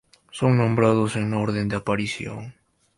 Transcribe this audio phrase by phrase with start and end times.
[0.31, 2.55] Son nombrados en orden de aparición.